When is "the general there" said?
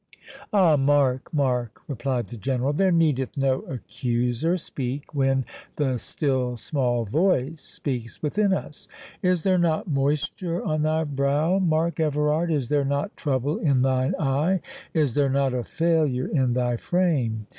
2.25-2.91